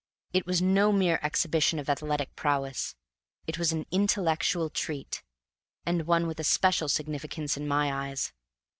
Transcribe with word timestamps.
It 0.33 0.47
was 0.47 0.63
no 0.63 0.91
mere 0.91 1.19
exhibition 1.21 1.77
of 1.77 1.87
athletic 1.87 2.35
prowess, 2.35 2.95
it 3.45 3.59
was 3.59 3.71
an 3.71 3.85
intellectual 3.91 4.71
treat, 4.71 5.21
and 5.85 6.07
one 6.07 6.25
with 6.25 6.39
a 6.39 6.43
special 6.43 6.89
significance 6.89 7.55
in 7.55 7.67
my 7.67 8.09
eyes. 8.09 8.33